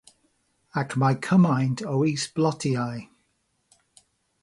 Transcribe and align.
Ac 0.81 0.95
mae 1.03 1.19
cymaint 1.27 1.85
o 1.93 2.01
is-blotiau. 2.15 3.07